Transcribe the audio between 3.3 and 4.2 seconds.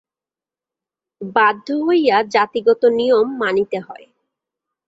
মানিতে হয়।